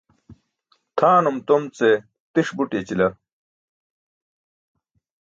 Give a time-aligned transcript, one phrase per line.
[0.97, 1.87] Tʰaanum tom ce
[2.33, 3.07] tiṣ but yaćila.